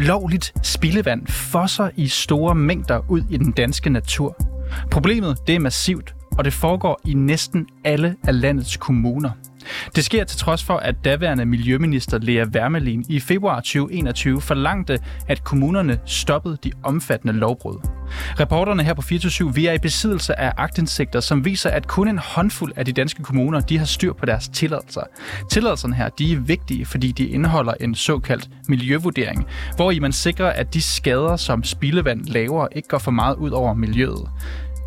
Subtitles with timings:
[0.00, 4.36] Ulovligt spildevand fosser i store mængder ud i den danske natur.
[4.90, 9.30] Problemet det er massivt, og det foregår i næsten alle af landets kommuner.
[9.96, 14.98] Det sker til trods for, at daværende Miljøminister Lea Wermelin i februar 2021 forlangte,
[15.28, 17.76] at kommunerne stoppede de omfattende lovbrud.
[18.40, 22.18] Reporterne her på 24 vi er i besiddelse af agtindsigter, som viser, at kun en
[22.18, 25.02] håndfuld af de danske kommuner de har styr på deres tilladelser.
[25.50, 30.50] Tilladelserne her de er vigtige, fordi de indeholder en såkaldt miljøvurdering, hvor i man sikrer,
[30.50, 34.28] at de skader, som spildevand laver, ikke går for meget ud over miljøet.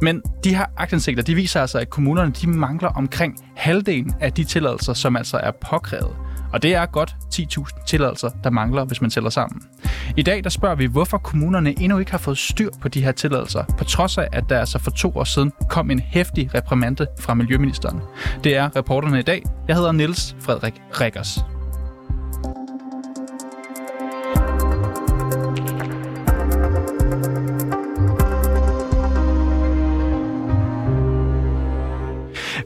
[0.03, 4.43] Men de her aktindsigter, de viser altså, at kommunerne de mangler omkring halvdelen af de
[4.43, 6.15] tilladelser, som altså er påkrævet.
[6.53, 9.61] Og det er godt 10.000 tilladelser, der mangler, hvis man tæller sammen.
[10.17, 13.11] I dag der spørger vi, hvorfor kommunerne endnu ikke har fået styr på de her
[13.11, 17.07] tilladelser, på trods af, at der altså for to år siden kom en hæftig reprimande
[17.19, 17.99] fra Miljøministeren.
[18.43, 19.43] Det er reporterne i dag.
[19.67, 21.52] Jeg hedder Niels Frederik Rikkers.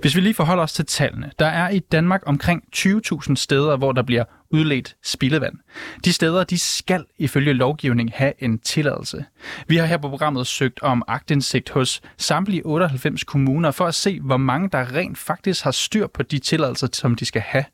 [0.01, 1.31] Hvis vi lige forholder os til tallene.
[1.39, 5.53] Der er i Danmark omkring 20.000 steder, hvor der bliver udledt spildevand.
[6.05, 9.25] De steder, de skal ifølge lovgivning have en tilladelse.
[9.67, 14.19] Vi har her på programmet søgt om agtindsigt hos samtlige 98 kommuner for at se,
[14.19, 17.65] hvor mange der rent faktisk har styr på de tilladelser, som de skal have.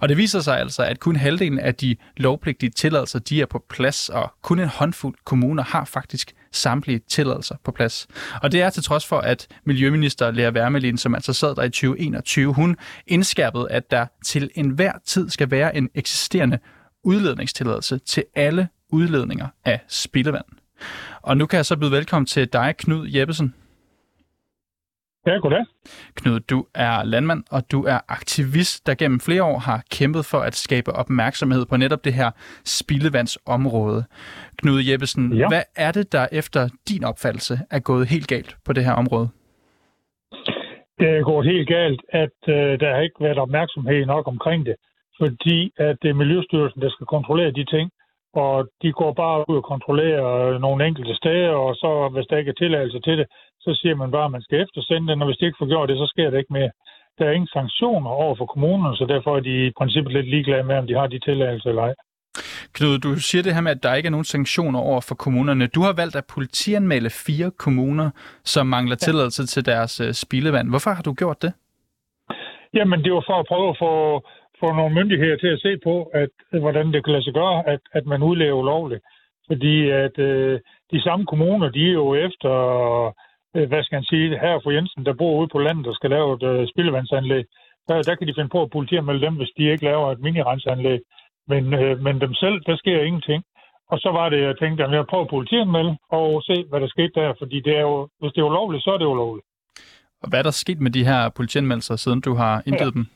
[0.00, 3.64] Og det viser sig altså, at kun halvdelen af de lovpligtige tilladelser, de er på
[3.68, 8.06] plads, og kun en håndfuld kommuner har faktisk samtlige tilladelser på plads.
[8.42, 11.70] Og det er til trods for, at Miljøminister Lea Wermelin, som altså sad der i
[11.70, 16.58] 2021, hun indskærpede, at der til enhver tid skal være en eksisterende
[17.04, 20.44] udledningstilladelse til alle udledninger af spildevand.
[21.22, 23.54] Og nu kan jeg så byde velkommen til dig, Knud Jeppesen.
[25.28, 25.64] Ja, goddag.
[26.14, 30.38] Knud, du er landmand, og du er aktivist, der gennem flere år har kæmpet for
[30.48, 32.30] at skabe opmærksomhed på netop det her
[32.64, 34.04] spildevandsområde.
[34.58, 35.48] Knud Jeppesen, ja.
[35.48, 39.28] hvad er det, der efter din opfattelse er gået helt galt på det her område?
[41.00, 44.76] Det er gået helt galt, at øh, der har ikke været opmærksomhed nok omkring det,
[45.20, 47.90] fordi at det er Miljøstyrelsen, der skal kontrollere de ting,
[48.34, 52.50] og de går bare ud og kontrollerer nogle enkelte steder, og så hvis der ikke
[52.54, 53.26] er tilladelse til det,
[53.60, 55.88] så siger man bare, at man skal eftersende den, og hvis de ikke får gjort
[55.88, 56.70] det, så sker det ikke mere.
[57.18, 60.64] Der er ingen sanktioner over for kommunerne, så derfor er de i princippet lidt ligeglade
[60.64, 61.94] med, om de har de tilladelser eller ej.
[62.74, 65.66] Knud, du siger det her med, at der ikke er nogen sanktioner over for kommunerne.
[65.66, 68.10] Du har valgt at politianmelde fire kommuner,
[68.44, 69.04] som mangler ja.
[69.06, 70.68] tilladelse til deres uh, spildevand.
[70.68, 71.52] Hvorfor har du gjort det?
[72.74, 73.92] Jamen, det var for at prøve at få,
[74.60, 77.80] få nogle myndigheder til at se på, at, hvordan det kan lade sig gøre, at,
[77.92, 79.02] at man udlever lovligt.
[79.46, 80.60] Fordi at øh,
[80.92, 82.52] de samme kommuner, de er jo efter
[83.06, 83.12] øh,
[83.52, 86.34] hvad skal han sige, her for Jensen, der bor ude på landet og skal lave
[86.36, 87.44] et øh, spildevandsanlæg,
[87.88, 91.00] der, der kan de finde på at politianmelde dem, hvis de ikke laver et minirensanlæg.
[91.48, 93.42] Men, øh, men dem selv, der sker ingenting.
[93.92, 96.88] Og så var det, jeg tænkte, at jeg prøver at politianmelde og se, hvad der
[96.88, 99.46] skete der, fordi det er jo, hvis det er ulovligt, så er det ulovligt.
[100.22, 102.98] Og hvad er der sket med de her politianmeldelser, siden du har indgivet ja.
[102.98, 103.06] dem?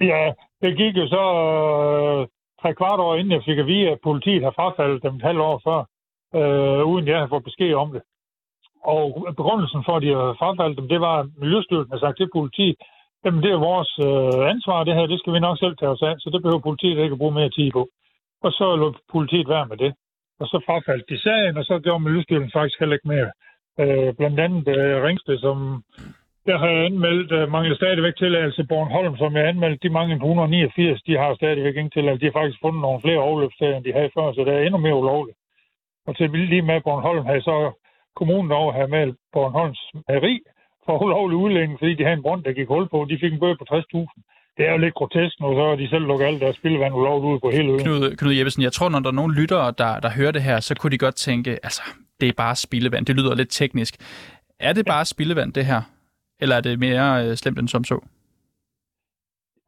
[0.00, 2.26] Ja, det gik jo så øh,
[2.62, 5.40] tre kvart år inden jeg fik at vide, at politiet har frafaldet dem et halvt
[5.40, 5.80] år før,
[6.38, 8.02] øh, uden jeg har fået besked om det.
[8.84, 9.06] Og
[9.36, 12.76] begrundelsen for, at de har frafaldt dem, det var, at Miljøstyrelsen har sagt til politiet,
[13.24, 16.02] jamen det er vores øh, ansvar, det her, det skal vi nok selv tage os
[16.02, 17.82] af, så det behøver politiet ikke at bruge mere tid på.
[18.44, 19.92] Og så lå politiet være med det.
[20.40, 23.30] Og så frafaldt de sagen, og så gjorde Miljøstyrelsen faktisk heller ikke mere.
[23.80, 25.84] Øh, blandt andet øh, Ringsted, som
[26.46, 28.64] der har jeg anmeldt, øh, mangler stadigvæk tilladelse.
[28.68, 32.20] Bornholm, som jeg anmeldt, de mange 189, de har stadigvæk ikke tilladelse.
[32.20, 34.78] De har faktisk fundet nogle flere overløbssteder, end de havde før, så det er endnu
[34.78, 35.38] mere ulovligt.
[36.06, 37.58] Og til lige med Bornholm har jeg så
[38.16, 40.40] kommunen over have med Bornholms Meri
[40.86, 43.06] for ulovlig udlænding, fordi de havde en brønd, der gik hul på.
[43.10, 44.56] De fik en bøde på 60.000.
[44.56, 47.40] Det er jo lidt grotesk nu, så de selv lukker alt deres spildevand ulovligt ud
[47.40, 47.80] på hele øen.
[47.80, 50.60] Knud, Knud Jeppesen, jeg tror, når der er nogle lyttere, der, der hører det her,
[50.60, 51.82] så kunne de godt tænke, altså,
[52.20, 53.06] det er bare spildevand.
[53.06, 53.94] Det lyder lidt teknisk.
[54.60, 55.80] Er det bare spildevand, det her?
[56.40, 57.98] Eller er det mere øh, slemt end som så?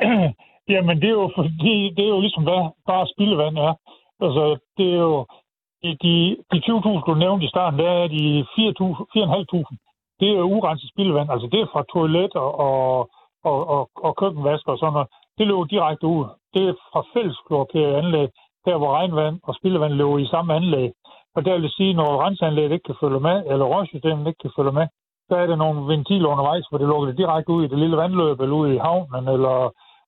[0.75, 3.75] Jamen, det er jo, fordi, det er jo ligesom, hvad bare spildevand er.
[4.25, 4.45] Altså,
[4.79, 5.27] det er jo,
[5.85, 8.23] de, de, 20.000, du nævnte i starten, der er de
[8.57, 9.77] 4.500.
[10.21, 11.31] Det er urenset spildevand.
[11.31, 13.11] Altså, det er fra toiletter og,
[13.51, 15.09] og, og, og køkkenvasker og sådan noget.
[15.39, 16.27] Det løber direkte ud.
[16.55, 18.29] Det er fra fællesklorpære anlæg,
[18.67, 20.91] der hvor regnvand og spildevand løber i samme anlæg.
[21.35, 24.73] Og det vil sige, når renseanlægget ikke kan følge med, eller rørsystemet ikke kan følge
[24.73, 24.87] med,
[25.29, 27.97] så er der nogle ventiler undervejs, hvor det lukker det direkte ud i det lille
[27.97, 29.57] vandløb, eller ud i havnen, eller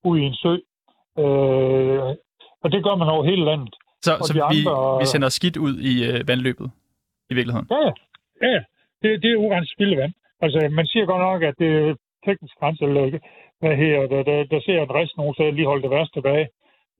[0.04, 0.54] ud i en sø.
[1.22, 2.00] Øh,
[2.64, 3.74] og det gør man over hele landet.
[4.02, 4.98] Så, så vi, andre...
[5.00, 6.70] vi sender skidt ud i øh, vandløbet,
[7.30, 7.68] i virkeligheden?
[7.70, 7.90] Ja,
[8.42, 8.60] ja.
[9.02, 10.12] Det, det er urenset spildevand.
[10.40, 11.94] Altså, man siger godt nok, at det er
[12.26, 13.12] teknisk grænseanlæg,
[13.60, 16.48] hvad her, der, der, der ser en rest nogen steder lige holde det værste tilbage.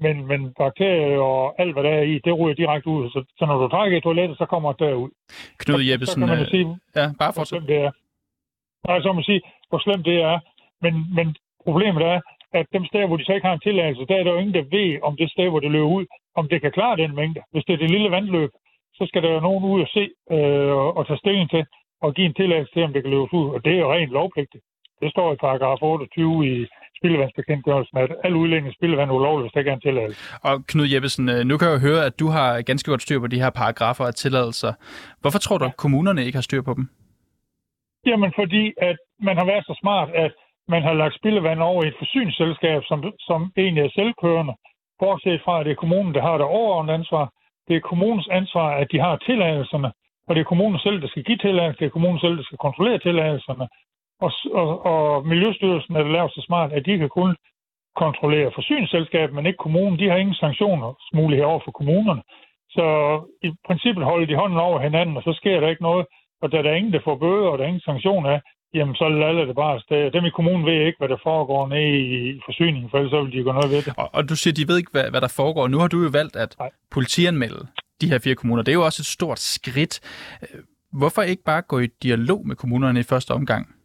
[0.05, 3.11] men, men bakterier og alt, hvad der er i, det ryger direkte ud.
[3.11, 5.11] Så, så når du trækker i toilettet, så kommer det derud.
[5.59, 6.67] Knud Jeppesen, så kan man øh, sige,
[6.97, 7.91] ja, bare hvor slemt det er.
[8.87, 10.39] Nej, så må sige, hvor slemt det er.
[10.85, 12.21] Men, men problemet er,
[12.59, 14.55] at dem steder, hvor de så ikke har en tilladelse, der er der jo ingen,
[14.55, 16.07] der ved, om det sted, hvor det løber ud,
[16.39, 17.41] om det kan klare den mængde.
[17.53, 18.51] Hvis det er det lille vandløb,
[18.99, 20.05] så skal der jo nogen ud og se
[20.37, 21.65] øh, og tage stilling til
[22.05, 23.49] og give en tilladelse til, om det kan løbes ud.
[23.55, 24.65] Og det er jo rent lovpligtigt.
[25.03, 26.67] Det står i paragraf 28 i
[26.99, 30.19] spildevandsbekendtgørelsen, at al udlænding spildevand ulovligt, hvis der ikke er en tilladelse.
[30.43, 33.21] Og Knud Jeppesen, øh, nu kan jeg jo høre, at du har ganske godt styr
[33.21, 34.73] på de her paragrafer og tilladelser.
[35.21, 36.85] Hvorfor tror du, at kommunerne ikke har styr på dem?
[38.07, 38.99] Jamen, fordi at
[39.29, 40.33] man har været så smart, at
[40.69, 42.99] man har lagt spildevand over i et forsyningsselskab, som,
[43.29, 44.55] som egentlig er selvkørende,
[44.99, 47.25] bortset fra, at det er kommunen, der har det overordnede ansvar.
[47.69, 49.93] Det er kommunens ansvar, at de har tilladelserne,
[50.27, 52.59] og det er kommunen selv, der skal give tilladelse, det er kommunen selv, der skal
[52.59, 53.69] kontrollere tilladelserne.
[54.21, 57.37] Og, og, og Miljøstyrelsen er lavet så smart, at de kan kun
[57.97, 59.99] kontrollere forsyningsselskabet, men ikke kommunen.
[59.99, 62.23] De har ingen sanktionsmuligheder over for kommunerne.
[62.77, 62.87] Så
[63.43, 66.07] i princippet holder de hånden over hinanden, og så sker der ikke noget.
[66.43, 68.41] Og da der er ingen, der får bøder, og der er ingen sanktioner af,
[68.75, 70.11] jamen så lader det bare afsted.
[70.11, 73.33] Dem i kommunen ved ikke, hvad der foregår nede i forsyningen, for ellers så vil
[73.33, 73.93] de gå noget ved det.
[73.97, 75.69] Og, og du siger, de ved ikke, hvad, hvad der foregår.
[75.69, 76.71] Nu har du jo valgt at Nej.
[76.91, 77.67] politianmelde
[78.01, 78.63] de her fire kommuner.
[78.63, 80.01] Det er jo også et stort skridt.
[80.93, 83.77] Hvorfor ikke bare gå i dialog med kommunerne i første omgang?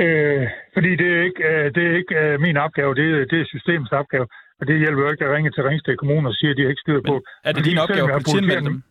[0.00, 3.40] Øh, fordi det er ikke, øh, det er ikke øh, min opgave, det er, det
[3.40, 4.26] er systemets opgave.
[4.60, 6.84] Og det hjælper jo ikke at ringe til Ringsted Kommune og sige, at de ikke
[6.86, 7.12] styr på.
[7.12, 8.82] Men er det din opgave at politianmelde dem?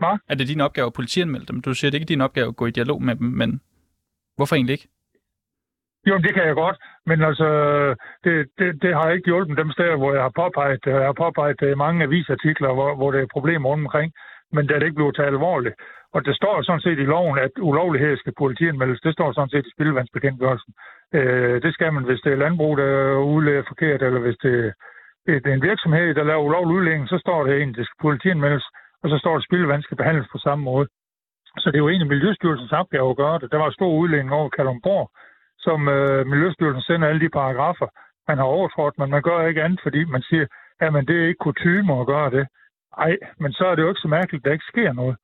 [0.00, 0.14] Hvad?
[0.30, 1.62] Er det din opgave at politianmelde dem?
[1.62, 3.60] Du siger, det ikke er din opgave at gå i dialog med dem, men
[4.36, 4.88] hvorfor egentlig ikke?
[6.08, 6.76] Jo, det kan jeg godt,
[7.06, 7.48] men altså,
[8.24, 11.78] det, det, det har ikke hjulpet dem steder, hvor jeg har påpeget, jeg har påpeget
[11.78, 14.12] mange avisartikler, hvor, hvor der er problemer rundt omkring,
[14.52, 15.74] men da det ikke blev taget alvorligt.
[16.14, 19.00] Og det står sådan set i loven, at ulovlighed skal politianmeldes.
[19.00, 20.72] Det står sådan set i spildevandsbekendtgørelsen.
[21.14, 24.74] Øh, det skal man, hvis det er landbrug, der udleder forkert, eller hvis det,
[25.26, 28.66] det er en virksomhed, der laver ulovlig udlægning, så står det egentlig, det skal politianmeldes,
[29.02, 30.86] og så står det, at spildevand skal behandles på samme måde.
[31.62, 33.52] Så det er jo egentlig Miljøstyrelsens opgave at gøre det.
[33.52, 35.10] Der var stor udlænding over Kalundborg,
[35.58, 37.88] som øh, Miljøstyrelsen sender alle de paragrafer,
[38.28, 40.46] man har overtrådt, men man gør ikke andet, fordi man siger,
[40.80, 42.46] at det er ikke kutume at gøre det.
[42.98, 45.16] Nej, men så er det jo ikke så mærkeligt, at der ikke sker noget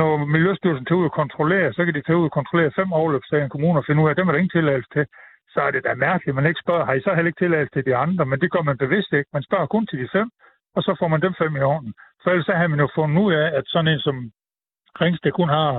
[0.00, 3.44] når Miljøstyrelsen tager ud og kontrollere, så kan de tage ud og kontrollere fem overløbssager
[3.44, 5.04] i en og finde ud af, at dem er der ingen tilladelse til.
[5.52, 7.72] Så er det da mærkeligt, at man ikke spørger, har I så heller ikke tilladelse
[7.74, 8.24] til de andre?
[8.26, 9.30] Men det gør man bevidst ikke.
[9.32, 10.28] Man spørger kun til de fem,
[10.76, 11.92] og så får man dem fem i orden.
[12.24, 14.32] For ellers så har man jo fundet ud af, at sådan en som
[15.00, 15.72] Ringsted kun har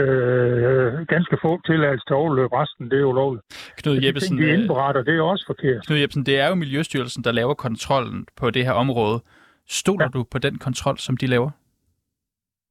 [0.00, 2.52] øh, ganske få tilladelse til overløb.
[2.52, 3.44] Resten, det er jo lovligt.
[3.78, 5.86] Knud Jeppesen, de, de indberetter, det er også forkert.
[5.86, 9.20] Knud Jeppesen, det er jo Miljøstyrelsen, der laver kontrollen på det her område.
[9.68, 10.18] Stoler ja.
[10.18, 11.50] du på den kontrol, som de laver?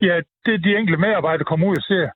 [0.02, 2.08] Ja, det de enkelte medarbejdere kommer ud og ser,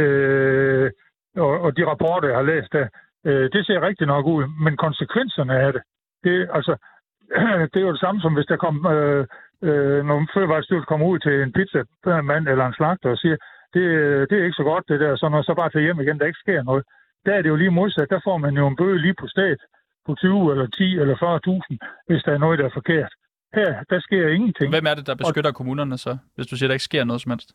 [0.00, 0.90] øh,
[1.36, 2.88] og, og de rapporter, jeg har læst der,
[3.26, 5.82] øh, det ser rigtig nok ud, men konsekvenserne af det,
[6.24, 6.76] det, altså,
[7.70, 9.26] det er jo det samme som hvis der kom, øh,
[9.62, 11.80] øh, når fødevarestyrelsen kommer ud til en pizza
[12.22, 13.36] mand eller en slagter og siger,
[13.74, 13.82] det,
[14.30, 16.26] det er ikke så godt det der, så når så bare til hjem igen, der
[16.26, 16.84] ikke sker noget.
[17.26, 19.60] Der er det jo lige modsat, der får man jo en bøde lige på stedet
[20.06, 23.12] på 20 eller 10 eller 40.000, hvis der er noget, der er forkert.
[23.54, 24.68] Her, der sker ingenting.
[24.74, 25.56] Hvem er det, der beskytter og...
[25.56, 27.52] kommunerne så, hvis du siger, der ikke sker noget som helst?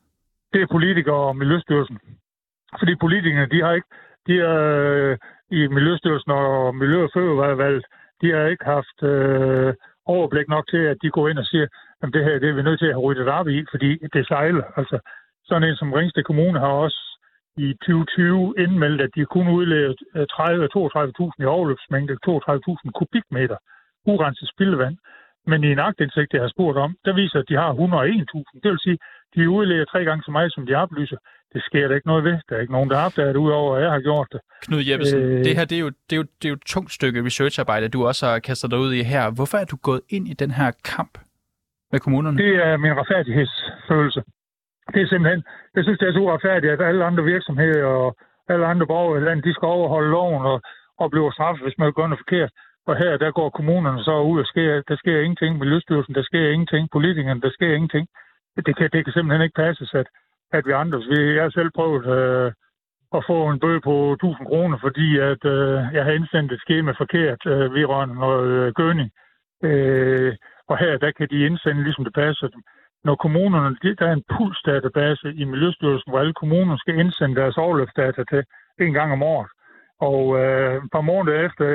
[0.54, 2.00] Det er politikere og Miljøstyrelsen.
[2.80, 3.88] Fordi politikerne, de har ikke,
[4.28, 5.18] de er øh,
[5.52, 7.86] i Miljøstyrelsen og Miljø- og Fødevarevalget,
[8.22, 9.74] de har ikke haft øh,
[10.06, 11.68] overblik nok til, at de går ind og siger,
[12.04, 14.28] at det her det er vi nødt til at have ryddet op i, fordi det
[14.28, 14.64] sejler.
[14.78, 15.00] Altså,
[15.46, 17.02] sådan en som Ringsted Kommune har også
[17.58, 23.58] i 2020 indmeldt, at de kunne udlede 30-32.000 i overløbsmængde, 32.000 kubikmeter
[24.06, 24.98] urenset spildevand.
[25.48, 28.60] Men i en agtindsigt, jeg har spurgt om, der viser, at de har 101.000.
[28.64, 28.98] Det vil sige,
[29.36, 31.18] de udlægger tre gange så meget, som de oplyser.
[31.54, 32.38] Det sker der ikke noget ved.
[32.50, 34.40] Der er ikke nogen, der har opdaget det, udover at jeg har gjort det.
[34.62, 35.44] Knud Jeppesen, øh...
[35.46, 37.90] det her det er, jo, det, er jo, det er jo et tungt stykke researcharbejde,
[37.90, 39.32] du også har kastet dig ud i her.
[39.32, 41.14] Hvorfor er du gået ind i den her kamp
[41.92, 42.38] med kommunerne?
[42.38, 44.22] Det er min retfærdighedsfølelse.
[44.94, 45.44] Det er simpelthen,
[45.76, 48.18] jeg synes, det er så uretfærdigt, at alle andre virksomheder og
[48.50, 50.62] alle andre borgere i landet, de skal overholde loven og,
[51.02, 52.52] og blive straffet, hvis man gør noget forkert.
[52.88, 55.58] Og her, der går kommunerne så ud og sker, der sker ingenting.
[55.58, 56.90] Miljøstyrelsen, der sker ingenting.
[56.92, 58.08] Politikerne, der sker ingenting.
[58.66, 60.08] Det kan, det kan simpelthen ikke passes, at,
[60.52, 60.98] at vi andre...
[61.10, 62.52] Vi, jeg har selv prøvet øh,
[63.18, 66.92] at få en bøde på 1000 kroner, fordi at, øh, jeg har indsendt et skema
[66.92, 69.10] forkert øh, vedrørende noget øh, gødning.
[69.64, 70.36] Øh,
[70.68, 72.62] og her, der kan de indsende, ligesom det passer dem.
[73.04, 78.24] Når kommunerne, der er en pulsdatabase i Miljøstyrelsen, hvor alle kommuner skal indsende deres overløbsdata
[78.24, 78.44] til
[78.80, 79.50] en gang om året.
[80.00, 81.66] Og øh, et par måneder efter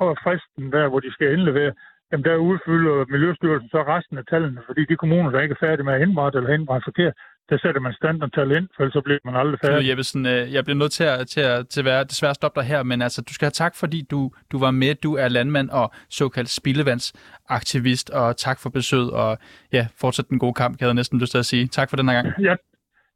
[0.00, 1.72] og fristen der, hvor de skal indlevere,
[2.10, 5.86] jamen der udfylder Miljøstyrelsen så resten af tallene, fordi de kommuner, der ikke er færdige
[5.86, 7.14] med at indrette eller indrette forkert,
[7.50, 9.88] der sætter man standardtal ind, for så bliver man aldrig Knud færdig.
[9.88, 12.68] Jeppesen, øh, jeg bliver nødt til at, til at, til at være, desværre stoppe dig
[12.68, 14.94] her, men altså, du skal have tak, fordi du, du var med.
[14.94, 19.38] Du er landmand og såkaldt spildevandsaktivist, og tak for besøget, og
[19.72, 21.66] ja, fortsæt den gode kamp, jeg næsten lyst til at sige.
[21.66, 22.26] Tak for den her gang.
[22.48, 22.54] Ja,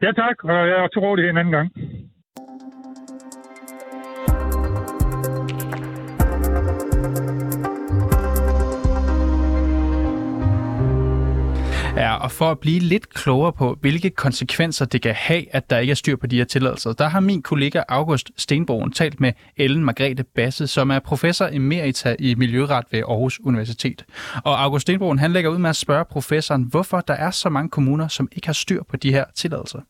[0.02, 1.68] ja tak, og jeg er til rådighed en anden gang.
[11.96, 15.78] Ja, og for at blive lidt klogere på, hvilke konsekvenser det kan have, at der
[15.78, 19.32] ikke er styr på de her tilladelser, der har min kollega August Stenbogen talt med
[19.56, 24.04] Ellen Margrethe Basse, som er professor emerita i Miljøret ved Aarhus Universitet.
[24.44, 27.68] Og August Stenbogen, han lægger ud med at spørge professoren, hvorfor der er så mange
[27.68, 29.80] kommuner, som ikke har styr på de her tilladelser.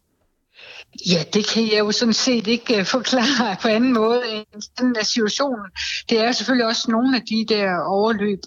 [1.11, 4.97] Ja, det kan jeg jo sådan set ikke uh, forklare på anden måde end sådan
[5.01, 5.67] er situationen.
[6.09, 8.41] Det er selvfølgelig også nogle af de der overløb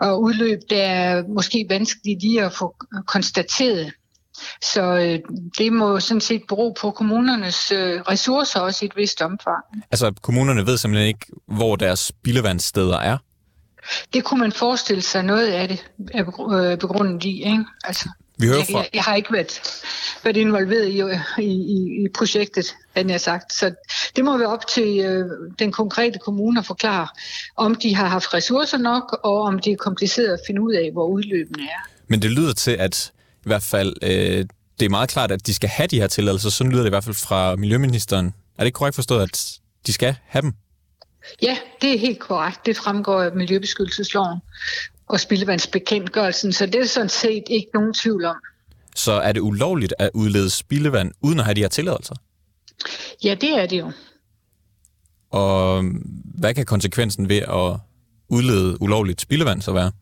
[0.00, 2.76] og udløb, der er måske vanskelige lige at få
[3.06, 3.92] konstateret.
[4.72, 9.22] Så uh, det må sådan set bero på kommunernes uh, ressourcer også i et vist
[9.22, 9.64] omfang.
[9.90, 13.18] Altså, kommunerne ved simpelthen ikke, hvor deres spildevandssteder er?
[14.12, 17.64] Det kunne man forestille sig noget af det er begrundet i, ikke?
[17.84, 18.08] Altså,
[18.42, 18.78] vi hører jeg, fra...
[18.78, 19.60] jeg, jeg har ikke været,
[20.24, 21.02] været involveret i,
[21.42, 23.52] i, i, i projektet, han har sagt.
[23.52, 23.74] Så
[24.16, 25.24] det må være op til øh,
[25.58, 27.08] den konkrete kommune at forklare,
[27.56, 30.92] om de har haft ressourcer nok, og om det er kompliceret at finde ud af,
[30.92, 31.88] hvor udløbene er.
[32.08, 33.12] Men det lyder til, at
[33.44, 34.44] i hvert fald øh,
[34.80, 36.50] det er meget klart, at de skal have de her tilladelser.
[36.50, 38.26] Sådan lyder det i hvert fald fra Miljøministeren.
[38.26, 40.52] Er det ikke korrekt forstået, at de skal have dem?
[41.42, 42.66] Ja, det er helt korrekt.
[42.66, 44.38] Det fremgår af Miljøbeskyttelsesloven
[45.08, 48.36] og spildevandsbekendtgørelsen, så det er sådan set ikke nogen tvivl om.
[48.96, 52.14] Så er det ulovligt at udlede spildevand uden at have de her tilladelser?
[53.24, 53.92] Ja, det er det jo.
[55.30, 55.84] Og
[56.34, 57.80] hvad kan konsekvensen ved at
[58.28, 59.92] udlede ulovligt spildevand så være?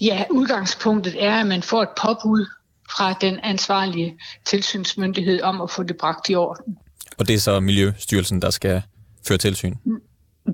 [0.00, 2.46] Ja, udgangspunktet er, at man får et påbud
[2.96, 6.78] fra den ansvarlige tilsynsmyndighed om at få det bragt i orden.
[7.18, 8.82] Og det er så Miljøstyrelsen, der skal
[9.28, 9.74] føre tilsyn?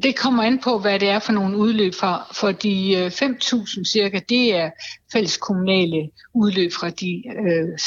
[0.02, 2.26] Det kommer an på, hvad det er for nogle udløb fra.
[2.32, 4.70] For de øh, 5.000 cirka, det er
[5.12, 7.78] fælles kommunale udløb fra de øh,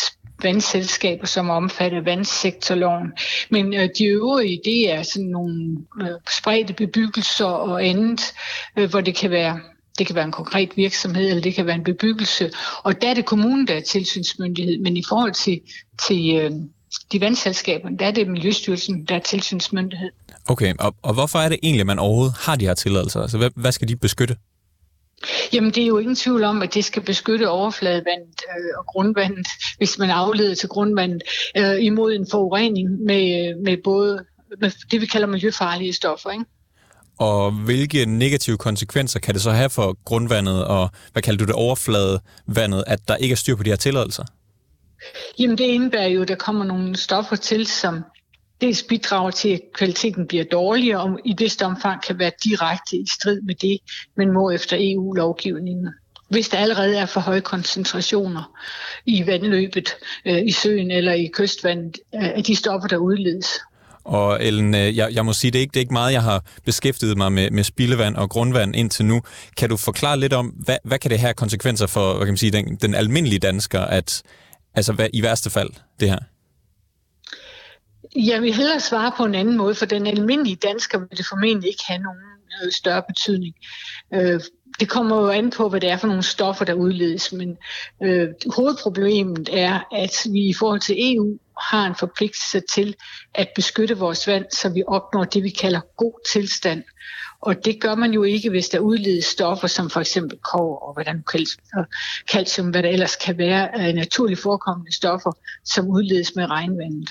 [0.43, 3.13] vandselskaber, som omfatter vandsektorloven.
[3.49, 6.07] Men øh, de øvrige, det er sådan nogle øh,
[6.37, 8.33] spredte bebyggelser og andet,
[8.77, 9.59] øh, hvor det kan være
[9.97, 12.51] det kan være en konkret virksomhed, eller det kan være en bebyggelse.
[12.83, 14.79] Og der er det kommunen, der er tilsynsmyndighed.
[14.79, 15.61] Men i forhold til,
[16.07, 16.51] til øh,
[17.11, 20.09] de vandselskaber, der er det Miljøstyrelsen, der er tilsynsmyndighed.
[20.47, 23.21] Okay, og, og hvorfor er det egentlig, at man overhovedet har de her tilladelser?
[23.21, 24.35] Altså, hvad, hvad skal de beskytte?
[25.53, 29.47] Jamen, det er jo ingen tvivl om, at det skal beskytte overfladevandet øh, og grundvandet,
[29.77, 31.23] hvis man afleder til grundvandet,
[31.57, 34.25] øh, imod en forurening med, med både
[34.61, 36.31] med det, vi kalder miljøfarlige stoffer.
[36.31, 36.45] Ikke?
[37.17, 41.55] Og hvilke negative konsekvenser kan det så have for grundvandet og, hvad kalder du det,
[41.55, 44.23] overfladevandet, at der ikke er styr på de her tilladelser?
[45.39, 48.03] Jamen det indebærer jo, at der kommer nogle stoffer til, som
[48.61, 53.05] dels bidrager til, at kvaliteten bliver dårligere, og i vist omfang kan være direkte i
[53.19, 53.77] strid med det,
[54.17, 55.89] man må efter EU-lovgivningen.
[56.29, 58.57] Hvis der allerede er for høje koncentrationer
[59.05, 59.95] i vandløbet,
[60.25, 63.47] øh, i søen eller i kystvandet, øh, af de stoffer, der udledes.
[64.03, 66.21] Og Ellen, øh, jeg, jeg må sige, det er, ikke, det er ikke meget, jeg
[66.21, 69.21] har beskæftiget mig med, med spildevand og grundvand indtil nu.
[69.57, 72.37] Kan du forklare lidt om, hvad, hvad kan det have konsekvenser for hvad kan man
[72.37, 74.23] sige, den, den almindelige dansker, at
[74.75, 76.19] altså hvad, i værste fald det her?
[78.15, 81.67] Jeg vil hellere svare på en anden måde, for den almindelige dansker vil det formentlig
[81.67, 82.19] ikke have nogen
[82.63, 83.55] øh, større betydning.
[84.13, 84.41] Øh,
[84.79, 87.57] det kommer jo an på, hvad det er for nogle stoffer, der udledes, men
[88.03, 91.37] øh, hovedproblemet er, at vi i forhold til EU
[91.71, 92.95] har en forpligtelse til
[93.35, 96.83] at beskytte vores vand, så vi opnår det, vi kalder god tilstand.
[97.45, 100.93] Og det gør man jo ikke, hvis der udledes stoffer som for eksempel kår og
[100.93, 101.23] hvordan
[102.31, 105.31] calcium, hvad der ellers kan være af naturligt forekommende stoffer,
[105.65, 107.09] som udledes med regnvandet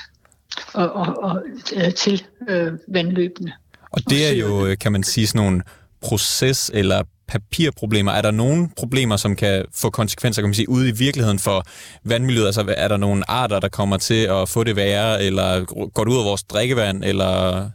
[0.72, 1.42] og, og, og
[1.76, 3.52] øh, til øh, vandløbene.
[3.90, 5.62] Og det er jo, øh, kan man sige, sådan nogle
[6.04, 8.12] proces- eller papirproblemer.
[8.12, 11.66] Er der nogle problemer, som kan få konsekvenser, kan man sige, ude i virkeligheden for
[12.04, 12.46] vandmiljøet?
[12.46, 16.12] Altså er der nogle arter, der kommer til at få det værre, eller går det
[16.12, 17.70] ud af vores drikkevand, eller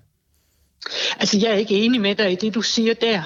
[1.19, 3.24] Altså, jeg er ikke enig med dig i det, du siger der,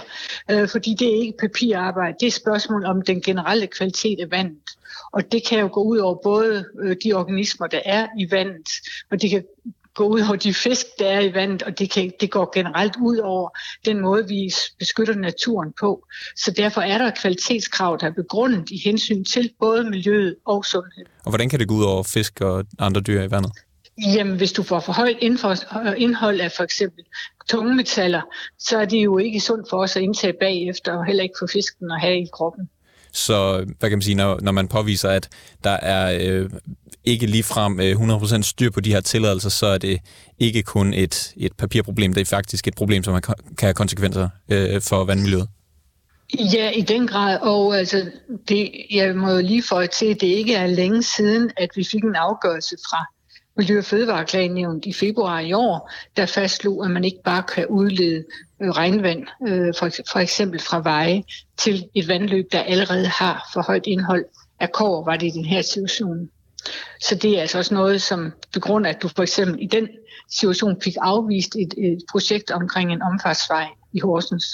[0.51, 2.15] øh, fordi det er ikke papirarbejde.
[2.19, 4.69] Det er et spørgsmål om den generelle kvalitet af vandet.
[5.11, 8.69] Og det kan jo gå ud over både øh, de organismer, der er i vandet,
[9.11, 9.43] og det kan
[9.95, 12.95] gå ud over de fisk, der er i vandet, og det, kan, det går generelt
[13.01, 13.49] ud over
[13.85, 16.05] den måde, vi beskytter naturen på.
[16.35, 21.05] Så derfor er der kvalitetskrav, der er begrundet i hensyn til både miljøet og sundhed.
[21.23, 23.51] Og hvordan kan det gå ud over fisk og andre dyr i vandet?
[23.97, 25.17] Jamen, hvis du får for højt
[25.97, 27.03] indhold af for eksempel
[27.49, 28.21] tungmetaller,
[28.59, 31.47] så er det jo ikke sundt for os at indtage bagefter, og heller ikke for
[31.53, 32.69] fisken at have i kroppen.
[33.11, 35.29] Så hvad kan man sige, når, når man påviser, at
[35.63, 36.49] der er øh,
[37.03, 39.99] ikke ligefrem øh, 100% styr på de her tilladelser, så er det
[40.39, 44.81] ikke kun et, et papirproblem, det er faktisk et problem, som kan have konsekvenser øh,
[44.81, 45.47] for vandmiljøet.
[46.53, 47.39] Ja, i den grad.
[47.41, 48.11] Og altså,
[48.49, 51.83] det, jeg må jo lige få til, at det ikke er længe siden, at vi
[51.83, 53.05] fik en afgørelse fra
[53.57, 58.23] Miljø- og Fødevareklagenævnet i februar i år, der fastslog, at man ikke bare kan udlede
[58.61, 61.23] øh, regnvand, øh, for, eksempel fra veje,
[61.57, 64.25] til et vandløb, der allerede har for højt indhold
[64.59, 66.29] af kår, var det i den her situation.
[67.01, 69.87] Så det er altså også noget, som begrund at du for eksempel i den
[70.31, 74.45] situation fik afvist et, et projekt omkring en omfartsvej i Horsens.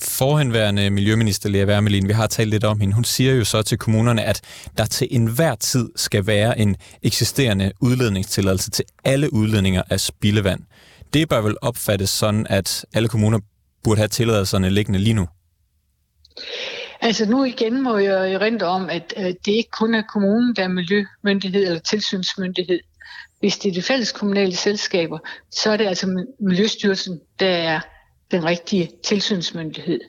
[0.00, 3.78] Forhenværende Miljøminister Lea Wermelin, vi har talt lidt om hende, hun siger jo så til
[3.78, 4.40] kommunerne, at
[4.78, 10.60] der til enhver tid skal være en eksisterende udledningstilladelse til alle udledninger af spildevand.
[11.12, 13.38] Det bør vel opfattes sådan, at alle kommuner
[13.84, 15.26] burde have tilladelserne liggende lige nu?
[17.00, 20.64] Altså nu igen må jeg rente om, at øh, det ikke kun er kommunen, der
[20.64, 22.80] er miljømyndighed eller tilsynsmyndighed.
[23.40, 25.18] Hvis det er de fælles kommunale selskaber,
[25.50, 27.80] så er det altså Miljøstyrelsen, der er
[28.32, 30.00] den rigtige tilsynsmyndighed.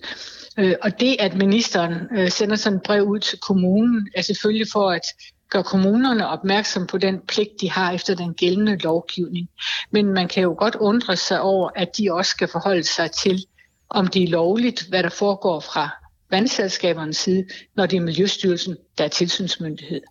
[0.59, 4.67] Øh, og det, at ministeren øh, sender sådan et brev ud til kommunen, er selvfølgelig
[4.73, 5.01] for at
[5.49, 9.49] gøre kommunerne opmærksom på den pligt, de har efter den gældende lovgivning.
[9.91, 13.45] Men man kan jo godt undre sig over, at de også skal forholde sig til,
[13.89, 15.89] om det er lovligt, hvad der foregår fra
[16.31, 20.01] vandselskabernes side, når det er Miljøstyrelsen, der er tilsynsmyndighed.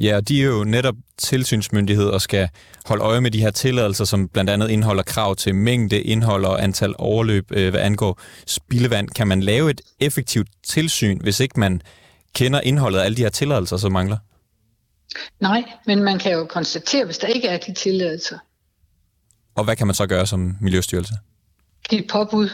[0.00, 2.48] Ja, og de er jo netop tilsynsmyndighed og skal
[2.86, 6.62] holde øje med de her tilladelser, som blandt andet indeholder krav til mængde, indhold og
[6.62, 9.08] antal overløb, øh, hvad angår spildevand.
[9.08, 11.82] Kan man lave et effektivt tilsyn, hvis ikke man
[12.34, 14.16] kender indholdet af alle de her tilladelser, som mangler?
[15.40, 18.38] Nej, men man kan jo konstatere, hvis der ikke er de tilladelser.
[19.54, 21.14] Og hvad kan man så gøre som Miljøstyrelse?
[21.88, 22.50] Give påbud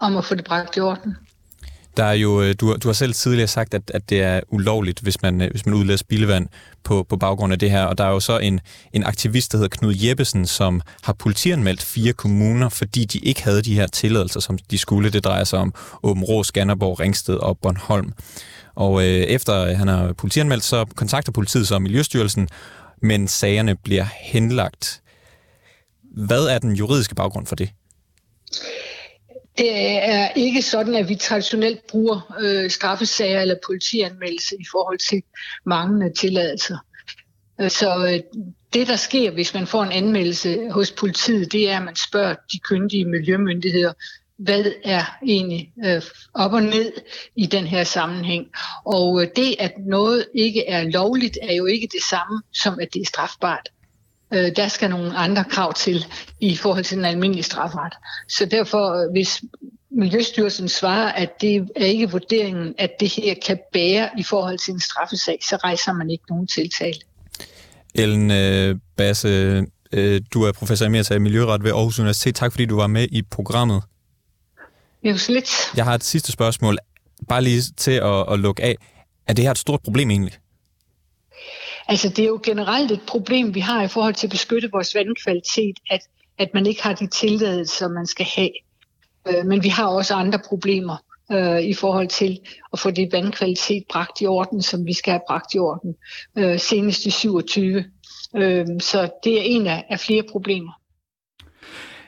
[0.00, 1.16] om at få det bragt i orden.
[1.96, 5.00] Der er jo, øh, du, du har selv tidligere sagt, at, at det er ulovligt,
[5.00, 6.48] hvis man, øh, hvis man udleder spildevand
[6.84, 7.84] på, på baggrund af det her.
[7.84, 8.60] Og der er jo så en,
[8.92, 13.62] en aktivist, der hedder Knud Jeppesen, som har politianmeldt fire kommuner, fordi de ikke havde
[13.62, 15.10] de her tilladelser, som de skulle.
[15.10, 18.12] Det drejer sig om Åben Rå, Skanderborg, Ringsted og Bornholm.
[18.74, 22.48] Og øh, efter han har politianmeldt, så kontakter politiet så Miljøstyrelsen,
[23.02, 25.02] men sagerne bliver henlagt.
[26.16, 27.70] Hvad er den juridiske baggrund for det?
[29.58, 35.22] Det er ikke sådan, at vi traditionelt bruger øh, straffesager eller politianmeldelse i forhold til
[35.66, 36.78] manglende tilladelser.
[37.60, 38.20] Øh, så øh,
[38.72, 42.34] det, der sker, hvis man får en anmeldelse hos politiet, det er, at man spørger
[42.52, 43.92] de kyndige miljømyndigheder,
[44.38, 46.02] hvad er egentlig øh,
[46.34, 46.92] op og ned
[47.36, 48.46] i den her sammenhæng.
[48.84, 52.88] Og øh, det, at noget ikke er lovligt, er jo ikke det samme som, at
[52.94, 53.68] det er strafbart.
[54.34, 56.06] Øh, der skal nogle andre krav til
[56.40, 57.92] i forhold til den almindelige strafret.
[58.28, 59.42] Så derfor, øh, hvis
[59.90, 64.74] Miljøstyrelsen svarer, at det er ikke vurderingen, at det her kan bære i forhold til
[64.74, 66.98] en straffesag, så rejser man ikke nogen tiltale.
[67.94, 72.34] Ellen øh, Basse, øh, du er professor emerita i Miljøret ved Aarhus Universitet.
[72.34, 73.82] Tak fordi du var med i programmet.
[75.02, 75.50] Det er lidt.
[75.76, 76.78] Jeg har et sidste spørgsmål.
[77.28, 78.76] Bare lige til at, at lukke af.
[79.26, 80.34] Er det her et stort problem egentlig?
[81.88, 84.94] Altså det er jo generelt et problem, vi har i forhold til at beskytte vores
[84.94, 86.00] vandkvalitet, at,
[86.38, 88.50] at man ikke har de tilladelser, man skal have.
[89.28, 90.96] Øh, men vi har også andre problemer
[91.32, 92.40] øh, i forhold til
[92.72, 95.94] at få det vandkvalitet bragt i orden, som vi skal have bragt i orden
[96.38, 97.84] øh, senest i 27.
[98.36, 100.72] Øh, så det er en af, af flere problemer.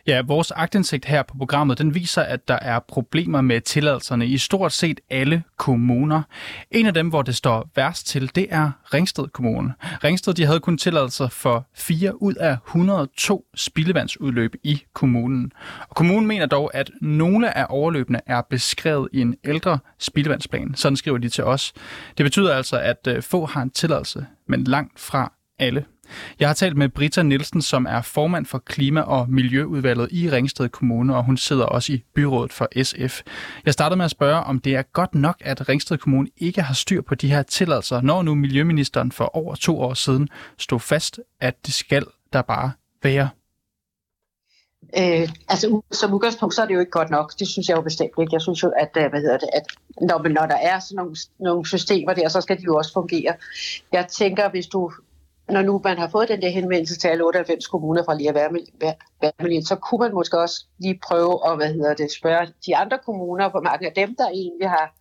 [0.09, 4.39] Ja, vores agtindsigt her på programmet, den viser, at der er problemer med tilladelserne i
[4.39, 6.23] stort set alle kommuner.
[6.71, 9.75] En af dem, hvor det står værst til, det er Ringsted Kommune.
[10.05, 15.53] Ringsted, de havde kun tilladelser for 4 ud af 102 spildevandsudløb i kommunen.
[15.89, 20.75] Og kommunen mener dog, at nogle af overløbene er beskrevet i en ældre spildevandsplan.
[20.75, 21.73] Sådan skriver de til os.
[22.19, 25.85] Det betyder altså, at øh, få har en tilladelse, men langt fra alle.
[26.41, 30.69] Jeg har talt med Britta Nielsen, som er formand for Klima- og Miljøudvalget i Ringsted
[30.69, 33.23] Kommune, og hun sidder også i byrådet for SF.
[33.65, 36.75] Jeg startede med at spørge, om det er godt nok, at Ringsted Kommune ikke har
[36.75, 41.21] styr på de her tilladelser, når nu Miljøministeren for over to år siden stod fast,
[41.41, 43.29] at det skal der bare være.
[44.97, 47.39] Øh, altså som udgangspunkt, så er det jo ikke godt nok.
[47.39, 48.35] Det synes jeg jo bestemt ikke.
[48.35, 49.63] Jeg synes jo, at, øh, hvad hedder det, at
[50.01, 53.35] når, når der er sådan nogle, nogle systemer der, så skal de jo også fungere.
[53.93, 54.93] Jeg tænker, hvis du
[55.51, 59.65] når nu man har fået den der henvendelse til alle 98 kommuner fra lige Værmelin,
[59.65, 63.51] så kunne man måske også lige prøve at hvad hedder det, spørge de andre kommuner,
[63.51, 64.95] hvor mange af dem, der egentlig har,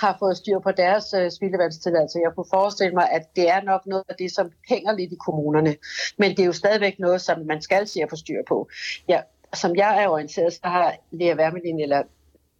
[0.00, 2.18] har fået styr på deres øh, spildevandstilladelse.
[2.24, 5.18] Jeg kunne forestille mig, at det er nok noget af det, som hænger lidt i
[5.26, 5.76] kommunerne.
[6.18, 8.68] Men det er jo stadigvæk noget, som man skal se at få styr på.
[9.08, 9.20] Ja,
[9.54, 12.02] som jeg er orienteret, så har Lea Wermelin, eller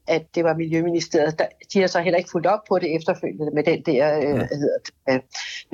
[0.07, 1.39] at det var Miljøministeriet.
[1.39, 4.23] Der, de har så heller ikke fulgt op på det efterfølgende med den der, øh,
[4.23, 4.31] ja.
[4.33, 5.23] hedder det.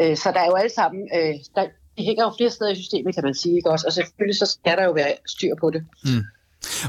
[0.01, 1.63] Øh, så der er jo alle sammen, øh, der,
[1.97, 3.87] det hænger jo flere steder i systemet, kan man sige, ikke også?
[3.87, 5.87] Og selvfølgelig så skal der jo være styr på det.
[6.05, 6.25] Mm.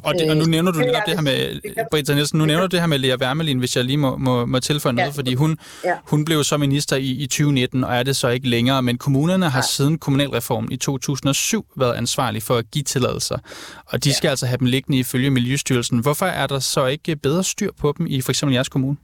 [0.04, 1.60] Og, det, og nu øh, nævner du netop det her med,
[1.92, 4.46] Britta Nielsen, nu nævner du det her med Lea Wermelin, hvis jeg lige må, må,
[4.46, 5.12] må tilføje noget, ja.
[5.12, 5.94] fordi hun, ja.
[6.08, 9.50] hun blev så minister i, i 2019, og er det så ikke længere, men kommunerne
[9.50, 9.68] har ja.
[9.68, 13.38] siden kommunalreformen i 2007 været ansvarlige for at give tilladelser,
[13.86, 14.16] og de ja.
[14.16, 16.00] skal altså have dem liggende ifølge Miljøstyrelsen.
[16.00, 18.98] Hvorfor er der så ikke bedre styr på dem i for eksempel jeres kommune?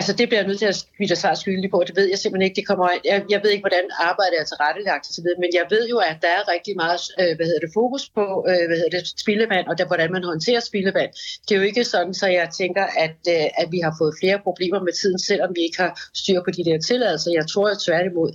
[0.00, 1.78] Altså det bliver jeg nødt til at give svar skyldig på.
[1.88, 2.58] Det ved jeg simpelthen ikke.
[2.60, 5.98] Det kommer, jeg, jeg ved ikke, hvordan arbejdet er tilrettelagt osv., men jeg ved jo,
[6.10, 9.04] at der er rigtig meget øh, hvad hedder det, fokus på øh, hvad hedder det,
[9.24, 11.10] spildevand, og der, hvordan man håndterer spildevand.
[11.44, 14.38] Det er jo ikke sådan, så jeg tænker, at, øh, at vi har fået flere
[14.46, 17.30] problemer med tiden, selvom vi ikke har styr på de der tilladelser.
[17.40, 18.30] Jeg tror tværtimod,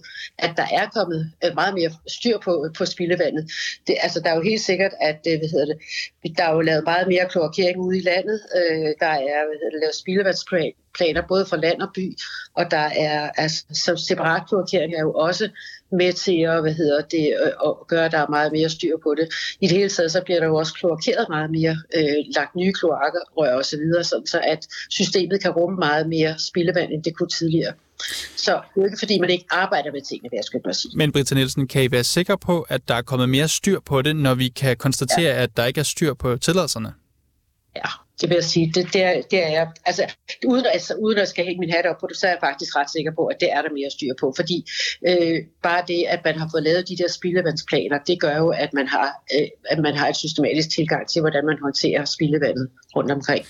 [0.45, 3.43] at der er kommet øh, meget mere styr på, på spildevandet.
[3.88, 5.78] Det, altså, der er jo helt sikkert, at øh, hvad hedder det,
[6.38, 8.38] der er jo lavet meget mere kloakering ude i landet.
[8.58, 12.17] Øh, der er hvad hedder det, lavet spildevandsplaner planer både for land og by,
[12.55, 15.49] og der er altså, så separat kloakering er jo også
[15.91, 17.34] med til at, hvad hedder det,
[17.65, 19.27] at gøre, at der er meget mere styr på det.
[19.62, 22.73] I det hele taget, så bliver der jo også kloakeret meget mere, øh, lagt nye
[22.73, 27.17] kloakkerør og så videre, sådan så at systemet kan rumme meget mere spildevand, end det
[27.17, 27.73] kunne tidligere.
[28.36, 30.97] Så det er ikke fordi, man ikke arbejder med tingene, vil jeg skulle sige.
[30.97, 34.01] Men Britta Nielsen, kan I være sikre på, at der er kommet mere styr på
[34.01, 35.43] det, når vi kan konstatere, ja.
[35.43, 36.93] at der ikke er styr på tilladelserne?
[37.75, 40.13] Ja, det vil jeg sige, det, det, er, det er jeg, altså
[40.45, 42.75] uden, altså uden at skal hænge min hat op på det, så er jeg faktisk
[42.75, 44.65] ret sikker på, at det er der mere styr på, fordi
[45.08, 48.73] øh, bare det, at man har fået lavet de der spildevandsplaner, det gør jo, at
[48.73, 53.12] man har, øh, at man har et systematisk tilgang til, hvordan man håndterer spildevandet rundt
[53.12, 53.45] omkring.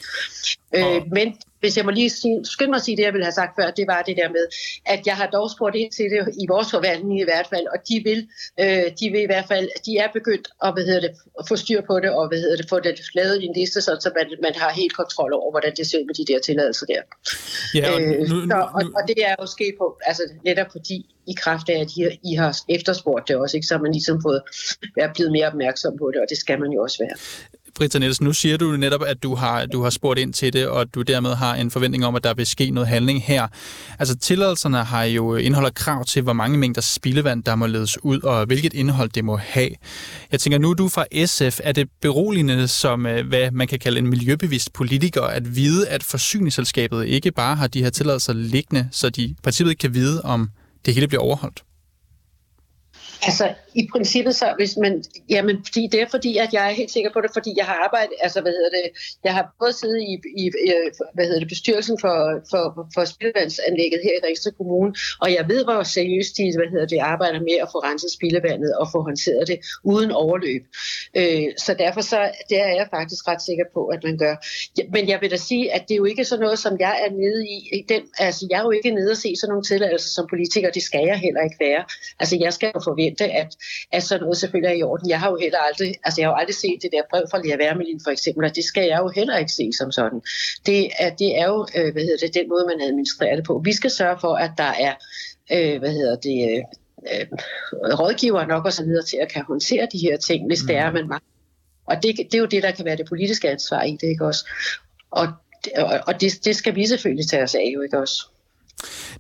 [0.78, 1.28] Øh, men
[1.60, 3.68] hvis jeg må lige sige, skynde mig at sige det, jeg ville have sagt før,
[3.80, 4.46] det var det der med,
[4.86, 7.80] at jeg har dog spurgt ind til det i vores forvaltning i hvert fald, og
[7.90, 8.20] de vil,
[8.64, 11.56] øh, de vil i hvert fald, de er begyndt at, hvad hedder det, at få
[11.56, 14.28] styr på det, og hvad hedder det, få det lavet i en liste, så man,
[14.48, 17.02] man har helt kontrol over, hvordan det ser ud med de der tilladelser der.
[17.80, 20.98] Ja, og, øh, nu, så, og, og, det er jo sket på, altså netop fordi
[21.28, 24.18] i kraft af, at I, I har efterspurgt det også, ikke, så har man ligesom
[24.28, 24.42] fået
[24.98, 27.16] været blevet mere opmærksom på det, og det skal man jo også være.
[27.76, 30.68] Britta Nielsen, nu siger du netop, at du har, du har spurgt ind til det,
[30.68, 33.48] og du dermed har en forventning om, at der vil ske noget handling her.
[34.00, 38.04] Altså tilladelserne har jo øh, indeholder krav til, hvor mange mængder spildevand, der må ledes
[38.04, 39.70] ud, og hvilket indhold det må have.
[40.32, 41.60] Jeg tænker, nu er du fra SF.
[41.64, 46.04] Er det beroligende som, øh, hvad man kan kalde en miljøbevidst politiker, at vide, at
[46.04, 50.22] forsyningsselskabet ikke bare har de her tilladelser liggende, så de i princippet ikke kan vide,
[50.22, 50.50] om
[50.86, 51.64] det hele bliver overholdt?
[53.24, 56.92] Altså, i princippet så, hvis man, jamen, fordi det er fordi, at jeg er helt
[56.92, 58.86] sikker på det, fordi jeg har arbejdet, altså, hvad hedder det,
[59.24, 60.52] jeg har både siddet i, i
[61.14, 62.16] hvad hedder det, bestyrelsen for,
[62.52, 66.88] for, for spildevandsanlægget her i Ringsted Kommune, og jeg ved, hvor seriøst de, hvad hedder
[66.94, 70.64] det, arbejder med at få renset spildevandet og få håndteret det uden overløb.
[71.20, 74.36] Øh, så derfor så, det er jeg faktisk ret sikker på, at man gør.
[74.96, 77.12] Men jeg vil da sige, at det er jo ikke sådan noget, som jeg er
[77.24, 77.86] nede i.
[77.90, 80.84] Den, altså, jeg er jo ikke nede og se sådan nogle tilladelser som politiker, det
[80.84, 81.84] skal jeg heller ikke være.
[82.20, 83.56] Altså, jeg skal jo forvente, at
[83.92, 85.10] at sådan noget selvfølgelig er i orden.
[85.10, 87.42] Jeg har jo heller aldrig, altså jeg har jo aldrig set det der brev fra
[87.44, 90.22] Lea Wermelin for eksempel, og det skal jeg jo heller ikke se som sådan.
[90.66, 93.62] Det er, det er jo, øh, hvad hedder det, den måde, man administrerer det på.
[93.66, 94.94] Vi skal sørge for, at der er,
[95.56, 96.64] øh, hvad hedder det, øh,
[97.12, 97.26] øh
[98.00, 100.68] rådgiver nok og så videre til at kan håndtere de her ting, hvis mm.
[100.68, 101.36] det er, man mangler.
[101.86, 104.26] Og det, det er jo det, der kan være det politiske ansvar i det, ikke
[104.26, 104.50] også?
[105.12, 105.28] Og,
[105.78, 108.35] og, og det, det skal vi selvfølgelig tage os af, jo ikke også?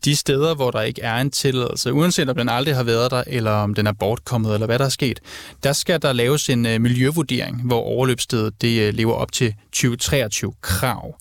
[0.05, 3.23] De steder, hvor der ikke er en tilladelse, uanset om den aldrig har været der,
[3.27, 5.19] eller om den er bortkommet, eller hvad der er sket,
[5.63, 11.15] der skal der laves en uh, miljøvurdering, hvor overløbsstedet det, uh, lever op til 2023-krav.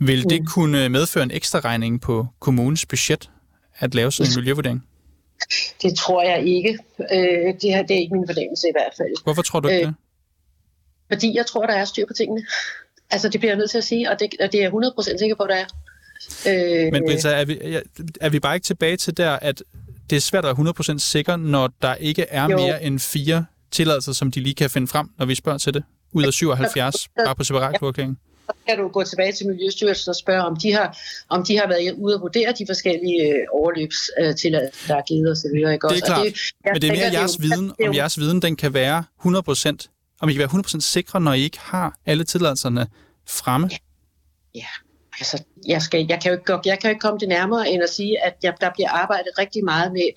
[0.00, 0.46] Vil det mm.
[0.46, 3.30] kunne medføre en ekstra regning på kommunens budget
[3.78, 4.84] at lave sådan en miljøvurdering?
[5.82, 6.78] Det tror jeg ikke.
[7.12, 9.24] Øh, det, her, det er ikke min fornemmelse i hvert fald.
[9.24, 9.94] Hvorfor tror du ikke øh, det?
[11.12, 12.46] Fordi jeg tror, der er styr på tingene.
[13.10, 15.18] Altså, det bliver jeg nødt til at sige, og det, og det er jeg 100%
[15.18, 15.64] sikker på, at der er.
[16.46, 17.58] Øh, Men Britta, er vi,
[18.20, 19.62] er vi bare ikke tilbage til der, at
[20.10, 22.56] det er svært at være 100% sikker, når der ikke er jo.
[22.56, 25.82] mere end fire tilladelser, som de lige kan finde frem, når vi spørger til det,
[26.12, 27.76] ud af 77, bare på separat?
[27.80, 31.68] Så kan du gå tilbage til Miljøstyrelsen og spørge, om de har, om de har
[31.68, 35.48] været ude at vurdere de forskellige øh, overløbstilladelser, der er givet osv.
[35.48, 36.38] Det er klart, det,
[36.72, 40.32] men det er mere jeres viden, om jeres viden den kan være 100%, om I
[40.32, 42.86] kan være 100% sikre, når I ikke har alle tilladelserne
[43.26, 43.70] fremme.
[44.54, 44.66] Ja,
[45.20, 47.82] altså, jeg, skal, jeg, kan jo ikke, jeg kan jo ikke komme det nærmere end
[47.82, 50.08] at sige, at jeg, der bliver arbejdet rigtig meget med,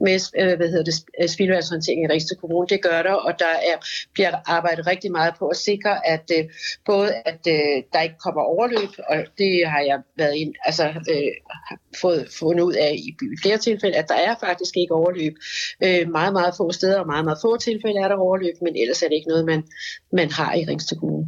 [0.00, 2.68] med øh, hvad hedder det, øh, spildevandshåndtering i Rigsted Kommune.
[2.68, 3.76] Det gør der, og der er,
[4.12, 6.44] bliver arbejdet rigtig meget på at sikre, at øh,
[6.86, 11.32] både at øh, der ikke kommer overløb, og det har jeg været ind, altså, øh,
[12.00, 15.34] fået fundet ud af i flere tilfælde, at der er faktisk ikke overløb.
[15.84, 19.02] Øh, meget, meget få steder og meget, meget få tilfælde er der overløb, men ellers
[19.02, 19.62] er det ikke noget, man,
[20.12, 21.26] man har i Ringsted Kommune.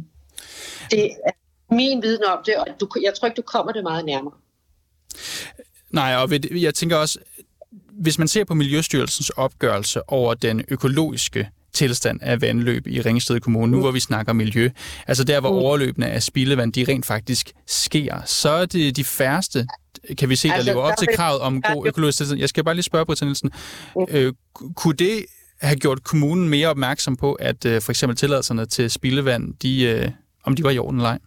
[0.91, 1.31] Det er
[1.75, 4.33] min viden om det, og du, jeg tror ikke, du kommer det meget nærmere.
[5.91, 6.29] Nej, og
[6.61, 7.19] jeg tænker også,
[7.91, 13.71] hvis man ser på Miljøstyrelsens opgørelse over den økologiske tilstand af vandløb i Ringsted Kommune,
[13.71, 14.69] nu hvor vi snakker miljø,
[15.07, 15.57] altså der, hvor mm.
[15.57, 19.67] overløbene af spildevand, de rent faktisk sker, så er det de færreste,
[20.17, 22.39] kan vi se, der altså, lever op til kravet om god økologisk tilstand.
[22.39, 23.51] Jeg skal bare lige spørge, Britta Nielsen,
[23.95, 24.05] mm.
[24.09, 24.33] øh,
[24.75, 25.25] kunne det
[25.61, 30.11] have gjort kommunen mere opmærksom på, at øh, for eksempel tilladelserne til spildevand, de, øh,
[30.43, 31.19] om de var i orden eller ej?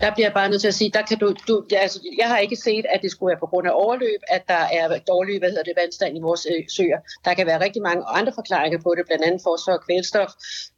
[0.00, 2.38] Der bliver jeg bare nødt til at sige, der kan du, du altså, jeg har
[2.38, 5.48] ikke set, at det skulle være på grund af overløb, at der er dårlig hvad
[5.48, 6.98] hedder det, vandstand i vores øh, søer.
[7.24, 10.30] Der kan være rigtig mange andre forklaringer på det, blandt andet fosfor og kvælstof.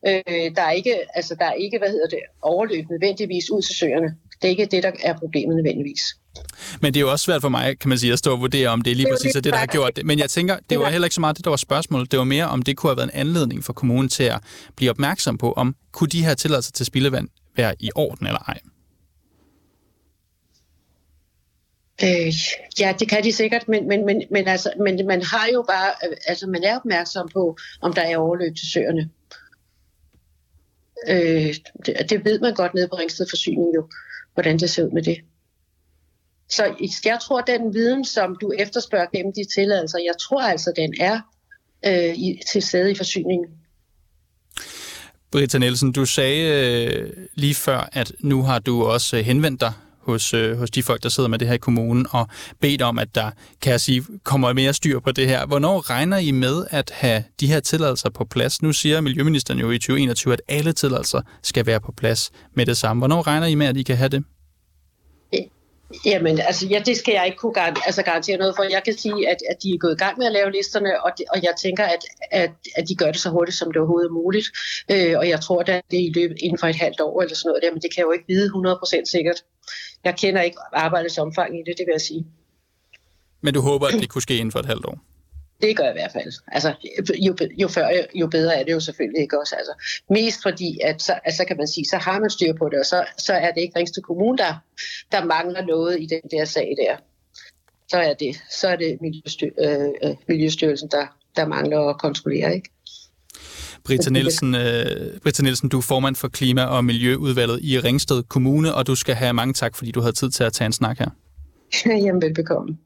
[0.09, 3.75] Øh, der, er ikke, altså, der er ikke hvad hedder det, overløb nødvendigvis ud til
[3.77, 4.09] søerne.
[4.41, 6.03] Det er ikke det, der er problemet nødvendigvis.
[6.81, 8.69] Men det er jo også svært for mig, kan man sige, at stå og vurdere,
[8.69, 10.07] om det er lige præcis det, det, der har gjort det.
[10.07, 12.11] Men jeg tænker, det var heller ikke så meget det, der var spørgsmålet.
[12.11, 14.41] Det var mere, om det kunne have været en anledning for kommunen til at
[14.77, 18.59] blive opmærksom på, om kunne de her tilladelser til spildevand være i orden eller ej.
[22.03, 22.33] Øh,
[22.81, 25.93] ja, det kan de sikkert, men, men, men, men, altså, men man har jo bare,
[26.09, 29.11] øh, altså man er opmærksom på, om der er overløb til søerne.
[31.09, 31.55] Øh,
[31.87, 33.89] det, det ved man godt nede på Ringsted Forsyning jo,
[34.35, 35.19] hvordan det ser ud med det.
[36.49, 40.73] Så jeg tror, at den viden, som du efterspørger gennem de tilladelser, jeg tror altså,
[40.77, 41.21] den er
[41.87, 43.47] øh, i, til stede i forsyningen.
[45.31, 49.73] Britta Nielsen, du sagde øh, lige før, at nu har du også øh, henvendt dig
[50.07, 52.29] hos, øh, hos de folk, der sidder med det her i kommunen, og
[52.61, 53.31] bedt om, at der,
[53.63, 55.47] kan jeg sige, kommer mere styr på det her.
[55.47, 58.63] Hvornår regner I med at have de her tilladelser på plads?
[58.63, 62.77] Nu siger Miljøministeren jo i 2021, at alle tilladelser skal være på plads med det
[62.77, 63.01] samme.
[63.01, 64.25] Hvornår regner I med, at I kan have det?
[65.35, 65.41] Øh,
[66.05, 68.63] jamen, altså, ja, det skal jeg ikke kunne gar- altså, garantere noget for.
[68.63, 71.11] Jeg kan sige, at, at de er gået i gang med at lave listerne, og,
[71.19, 74.09] de, og jeg tænker, at, at, at de gør det så hurtigt, som det overhovedet
[74.09, 74.47] er muligt.
[74.93, 77.37] Øh, og jeg tror, at det er i løbet inden for et halvt år eller
[77.37, 79.39] sådan noget der, men det kan jeg jo ikke vide 100% sikkert.
[80.07, 82.27] Jeg kender ikke arbejdets omfang i det, det vil jeg sige.
[83.41, 84.99] Men du håber, at det kunne ske inden for et halvt år?
[85.63, 86.33] Det gør jeg i hvert fald.
[86.53, 86.75] Altså,
[87.27, 89.57] jo, jo før, jo bedre er det jo selvfølgelig ikke også.
[89.57, 89.73] Altså,
[90.11, 92.87] mest fordi, at så, altså, kan man sige, så har man styr på det, og
[92.87, 94.55] så, så er det ikke Ringsted Kommune, der,
[95.13, 96.97] der mangler noget i den der sag der.
[97.89, 102.55] Så er det, så er det Miljøstyr, øh, øh, Miljøstyrelsen, der, der mangler at kontrollere,
[102.55, 102.71] ikke?
[103.87, 108.75] Britta Nielsen, øh, Britta Nielsen, du er formand for Klima- og Miljøudvalget i Ringsted Kommune,
[108.75, 110.99] og du skal have mange tak, fordi du havde tid til at tage en snak
[110.99, 111.09] her.
[112.05, 112.77] Jamen, velbekomme.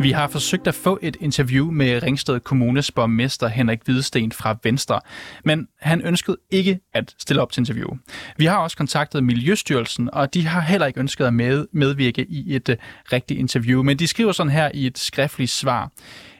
[0.00, 5.00] Vi har forsøgt at få et interview med Ringsted Kommunes borgmester Henrik Hvidesten fra Venstre,
[5.44, 7.88] men han ønskede ikke at stille op til interview.
[8.36, 12.56] Vi har også kontaktet Miljøstyrelsen, og de har heller ikke ønsket at med, medvirke i
[12.56, 12.74] et uh,
[13.12, 15.90] rigtigt interview, men de skriver sådan her i et skriftligt svar.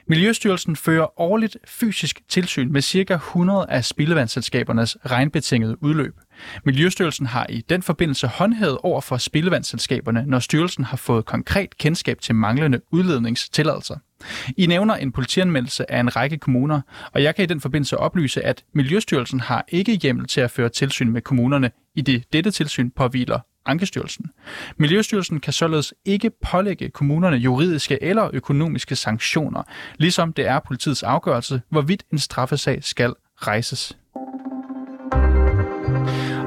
[0.09, 3.13] Miljøstyrelsen fører årligt fysisk tilsyn med ca.
[3.13, 6.15] 100 af spildevandsselskabernes regnbetingede udløb.
[6.65, 12.21] Miljøstyrelsen har i den forbindelse håndhævet over for spildevandsselskaberne, når styrelsen har fået konkret kendskab
[12.21, 13.95] til manglende udledningstilladelser.
[14.57, 16.81] I nævner en politianmeldelse af en række kommuner,
[17.13, 20.69] og jeg kan i den forbindelse oplyse, at Miljøstyrelsen har ikke hjemmel til at føre
[20.69, 24.25] tilsyn med kommunerne, i det dette tilsyn påviler Ankestyrelsen.
[24.77, 29.63] Miljøstyrelsen kan således ikke pålægge kommunerne juridiske eller økonomiske sanktioner,
[29.97, 33.97] ligesom det er politiets afgørelse, hvorvidt en straffesag skal rejses.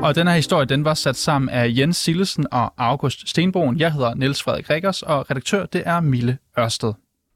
[0.03, 3.79] Og den her historie, den var sat sammen af Jens Sillesen og August Stenbroen.
[3.79, 6.93] Jeg hedder Niels Frederik Rikkers, og redaktør det er Mille Ørsted.